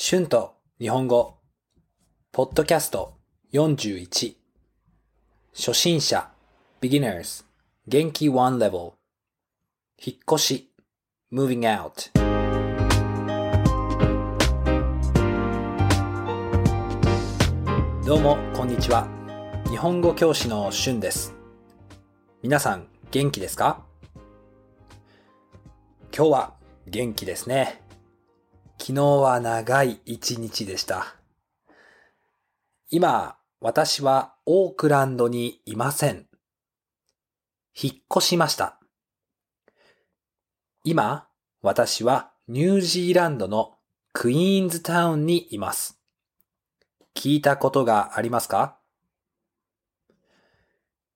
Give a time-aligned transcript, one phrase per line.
[0.00, 1.38] 春と日本語、
[2.30, 3.14] ポッドキャスト
[3.52, 4.36] 41、
[5.52, 6.30] 初心者、
[6.80, 7.44] beginners、
[7.88, 8.92] 元気 one level、
[10.00, 10.70] 引っ越し、
[11.32, 12.12] moving out。
[18.06, 19.08] どうも、こんにちは。
[19.68, 21.34] 日本語教師の春です。
[22.44, 23.82] 皆さん、元気ですか？
[26.16, 26.54] 今日は
[26.86, 27.82] 元気ですね。
[28.80, 31.16] 昨日は長い一日でした。
[32.90, 36.26] 今、私はオークランドにいません。
[37.74, 38.78] 引っ越しました。
[40.84, 41.26] 今、
[41.60, 43.74] 私はニュージーランドの
[44.14, 46.00] クイーンズタウンにいます。
[47.14, 48.78] 聞いたことがありますか？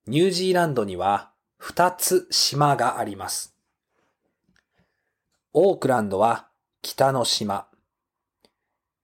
[0.06, 3.56] ニュージーランドには2つ島があります。
[5.54, 6.48] オークランドは
[6.84, 7.68] 北の島。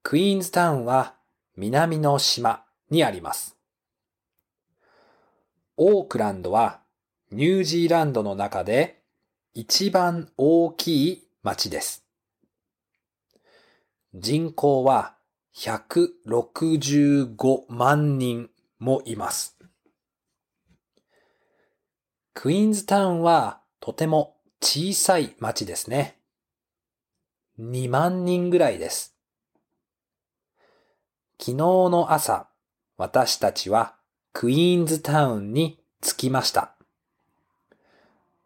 [0.03, 1.15] クイーンズタウンは
[1.57, 3.57] 南の島にあります。
[5.77, 6.81] オークランドは
[7.31, 9.05] ニュージーランドの中で
[9.55, 12.05] 一番大きい町です。
[14.13, 15.15] 人口は
[15.55, 19.57] 165万人もいます。
[22.35, 26.17] クイーンズタウンはとても小さい町ですね。
[27.61, 29.17] 2万人ぐらいです。
[31.41, 32.48] 昨日の朝、
[32.97, 33.97] 私たちは
[34.33, 36.77] クイーンズタウンに着きました。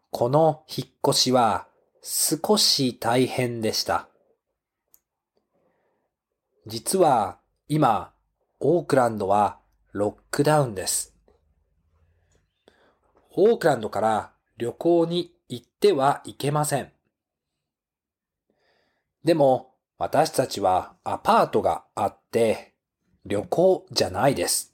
[0.09, 1.67] この引っ越しは
[2.01, 4.07] 少し大変でした。
[6.65, 8.13] 実は今、
[8.59, 9.59] オークランドは
[9.91, 11.13] ロックダウンです。
[13.35, 16.92] オークランドから旅行に行ってはいけません。
[19.23, 22.73] でも、私たちはアパートがあって、
[23.25, 24.73] 旅行じゃないです。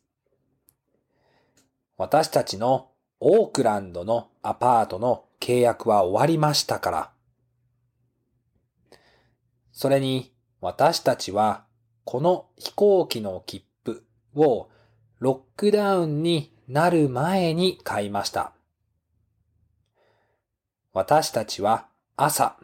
[1.97, 2.89] 私たちの
[3.19, 7.11] オークランドのアパートの契約は終わりましたから。
[9.71, 11.65] それに、私たちは
[12.03, 14.03] この飛行機の切符
[14.35, 14.69] を
[15.19, 18.53] ロックダウンになる前に買いました。
[20.91, 22.57] 私たちは朝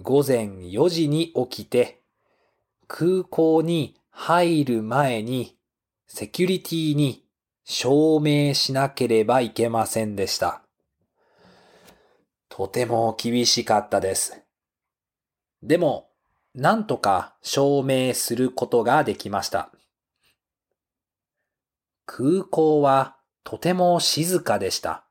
[0.00, 2.02] 午前4時に起きて
[2.86, 5.56] 空港に入る前に
[6.06, 7.24] セキュリティに
[7.64, 10.62] 証明しなければいけませんでした。
[12.48, 14.40] とても厳しかったです。
[15.62, 16.08] でも、
[16.54, 19.70] なんとか証明することができました。
[22.06, 25.04] 空港はとても静かでした。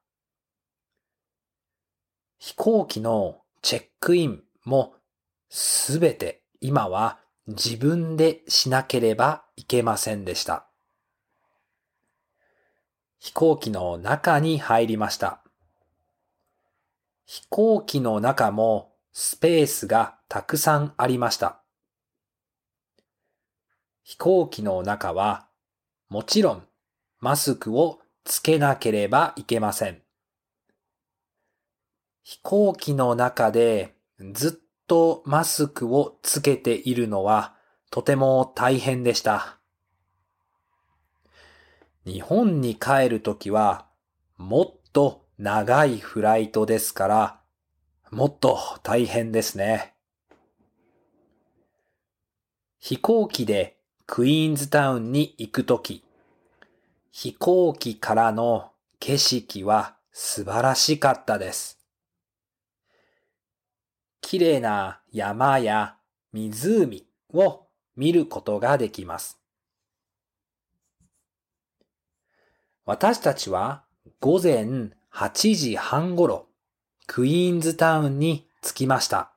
[2.40, 4.94] 飛行機のチェックインも
[5.50, 10.68] すべて今は自分でしなければいけませんでした。
[13.18, 15.42] 飛行機の中に入りました。
[17.26, 21.62] 飛行機の中もスペースがたくさんありました。
[24.04, 25.48] 飛行機の中は
[26.10, 26.64] もちろん
[27.20, 30.02] マスクをつけなければいけません。
[32.24, 37.56] 飛行機の中でずっとマスクをつけているのは
[37.92, 39.58] とても大変でした。
[42.06, 43.86] 日本に帰るときは
[44.38, 47.40] もっと長いフライトですから
[48.12, 49.94] もっと大変ですね。
[52.80, 56.06] 飛行機でクイーンズタウンに行くとき、
[57.12, 61.77] 飛行機からの景色は素晴らしかったです。
[64.22, 65.96] 綺麗な山や
[66.34, 69.40] 湖を見ることができます。
[72.86, 73.84] 私たちは
[74.22, 76.48] 午前8時半ごろ
[77.06, 79.32] クイーンズタウンに着きました。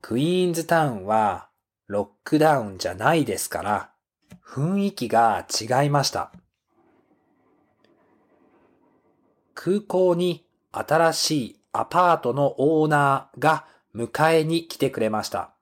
[0.00, 1.48] クイーンズタウンは
[1.86, 3.90] ロックダウンじゃないですから
[4.44, 6.32] 雰囲気が違いました。
[9.54, 15.54] 空港に新しいアパートのオーナーが迎えに来てくれました。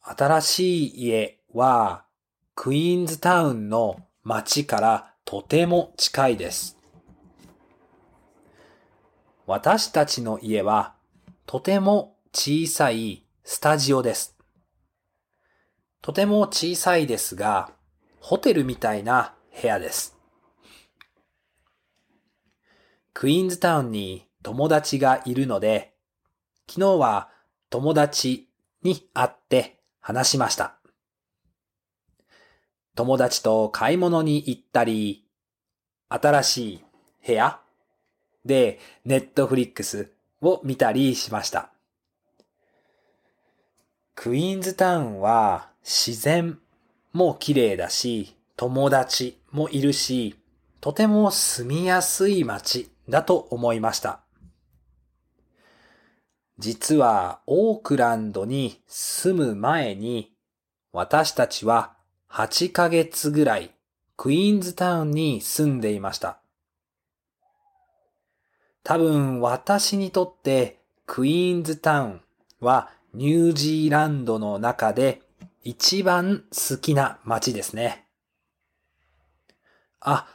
[0.00, 2.04] 新しい家は
[2.54, 6.78] クイーンズタウンの街からとても近いです。
[9.46, 10.94] 私たちの家は
[11.46, 14.36] とても小さいスタジオです。
[16.00, 17.70] とても小さいですが、
[18.20, 20.13] ホテルみたいな部屋です。
[23.14, 25.94] クイーンズタウンに友達がいるので、
[26.68, 27.30] 昨日は
[27.70, 28.48] 友達
[28.82, 30.74] に会って話しました。
[32.96, 35.24] 友達と買い物に行ったり、
[36.08, 36.84] 新しい
[37.26, 37.60] 部屋
[38.44, 40.10] でネットフリックス
[40.42, 41.70] を見たりしました。
[44.16, 46.58] クイーンズタウンは自然
[47.12, 50.34] も綺麗だし、友達もいるし、
[50.80, 54.20] とても住みやすい街だと思いました。
[56.58, 60.32] 実はオークランドに住む前に
[60.92, 61.96] 私たちは
[62.30, 63.72] 8ヶ月ぐらい
[64.16, 66.38] クイーンズタウンに住んでいました。
[68.84, 72.20] 多分私にとってクイーンズタウン
[72.60, 75.22] はニュージーランドの中で
[75.62, 78.06] 一番好きな街ですね。
[80.00, 80.28] あ、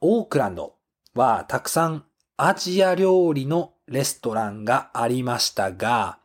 [0.00, 0.77] オークランド
[1.18, 2.04] はたくさん
[2.36, 6.18] アジア料理のレストランがありましたが、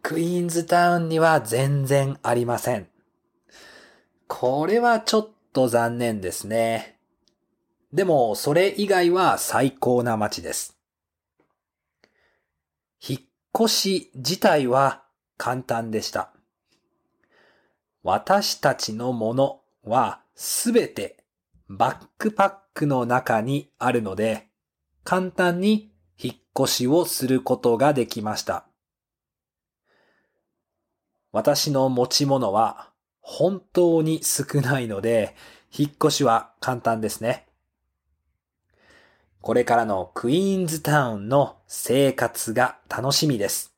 [0.00, 2.86] クイーンズタウンには全然ありません。
[4.28, 6.96] これはちょっと残念ですね。
[7.92, 10.78] でも、それ以外は最高な街です。
[13.06, 13.20] 引っ
[13.64, 15.02] 越し自体は
[15.36, 16.30] 簡単でした。
[18.04, 21.24] 私たちのものはすべて
[21.68, 24.48] バックパックの中にあるので、
[25.04, 26.34] 簡単に引っ
[26.64, 28.66] 越しをすることができました。
[31.32, 32.90] 私の持ち物は
[33.20, 35.34] 本当に少ないので、
[35.76, 37.46] 引っ越しは簡単ですね。
[39.40, 43.74] これからのクイーンズタウンの生活が楽しみです。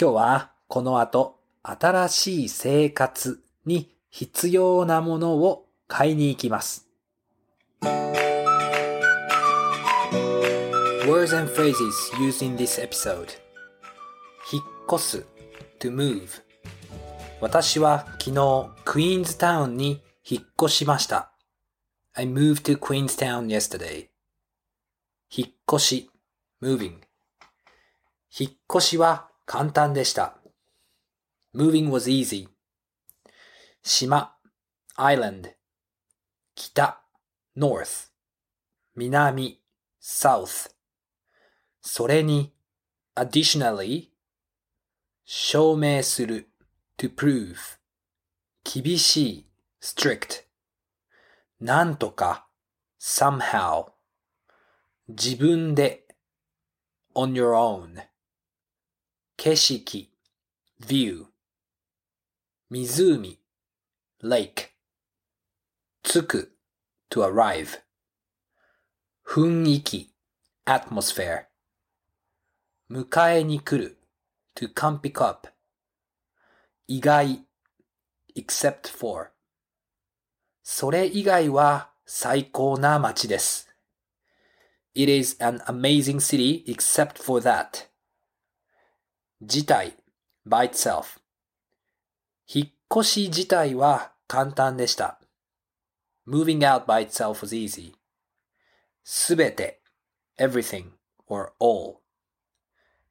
[0.00, 6.88] 今日はこの後新しい生活に必要なものを買いに行きます。
[11.06, 13.28] Words and phrases used in this episode
[14.52, 14.62] 引っ
[14.92, 15.26] 越す
[15.78, 16.42] to move
[17.40, 21.32] 私は昨日クイーンズタウンに引っ越しました。
[22.14, 24.08] I moved to Queenstown yesterday.
[25.30, 26.10] 引っ越し
[26.62, 26.94] moving
[28.36, 30.38] 引っ越しは簡単でした。
[31.54, 32.48] moving was easy.
[33.82, 34.34] 島
[34.96, 35.55] island
[36.68, 36.98] 北
[37.56, 38.10] north
[38.96, 39.60] 南
[40.00, 40.68] south
[41.80, 42.52] それに
[43.14, 44.08] additionally
[45.24, 46.48] 証明する
[46.98, 47.78] to prove
[48.64, 49.46] 厳しい
[49.80, 50.42] strict
[51.60, 52.48] なんとか
[53.00, 53.92] somehow
[55.06, 56.04] 自分で
[57.14, 58.08] on your own
[59.36, 60.10] 景色
[60.80, 61.26] view
[62.70, 63.38] 湖
[64.20, 64.70] lake
[66.02, 66.55] 着く
[67.10, 67.80] to arrive
[69.26, 70.14] 雰囲気
[70.64, 71.46] atmosphere
[72.90, 73.98] 迎えに来る
[74.54, 75.48] to come pick up
[76.86, 77.44] 意外
[78.36, 79.32] except for
[80.62, 83.68] それ以外は最高な街です。
[84.94, 87.88] It is an amazing city except for that.
[89.40, 89.96] 自体
[90.44, 91.20] by itself
[92.46, 92.68] 引っ
[93.00, 95.20] 越し自体は簡単でした。
[96.26, 97.94] Moving out by itself was easy.
[99.04, 99.80] すべて
[100.36, 100.86] everything
[101.28, 102.00] or all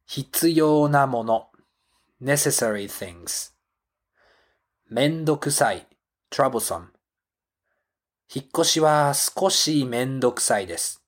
[0.06, 1.48] 必要なもの
[2.22, 3.54] necessary things
[4.90, 5.88] めんどくさい
[6.30, 6.88] troublesome
[8.34, 11.02] 引っ越しは少しめんどくさいです。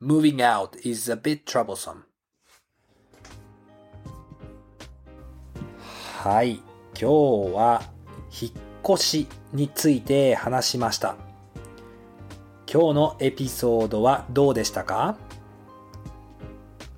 [0.00, 2.04] moving out is a bit troublesome
[6.22, 6.62] はい、
[6.94, 7.04] 今日
[7.54, 7.82] は
[8.40, 8.52] 引っ
[8.84, 11.16] 越しについて話しました。
[12.72, 15.16] 今日のエピソードはどうでしたか？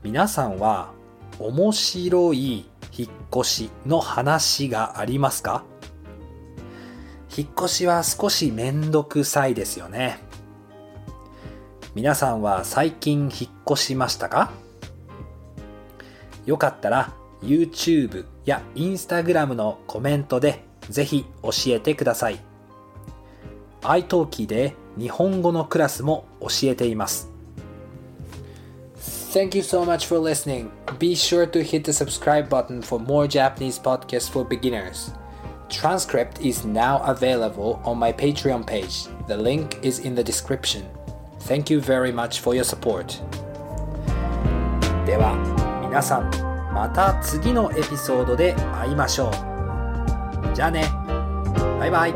[0.02, 0.92] 皆さんは
[1.38, 5.64] 面白い引っ越しの話がありますか？
[7.34, 10.18] 引っ越しは少しめんどくさいですよね。
[11.94, 14.52] 皆さんは最近引っ越しましたか？
[16.44, 22.38] よかったら YouTube や Instagram のコメントでぜひ教えてください。
[23.82, 27.30] iTalki で日本語のクラスも教えています。
[29.32, 30.68] Thank you so much for listening.
[30.98, 35.12] Be sure to hit the subscribe button for more Japanese podcasts for beginners.
[35.70, 39.08] Transcript is now available on my Patreon page.
[39.26, 40.84] The link is in the description.
[41.40, 43.22] Thank you very much for your support.
[45.06, 45.34] では
[45.82, 46.30] 皆さん
[46.74, 49.51] また次のエピソードで会いましょう。
[50.54, 50.84] じゃあね
[51.78, 52.14] バイバイ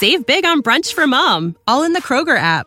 [0.00, 2.66] Save big on brunch for mom, all in the Kroger app.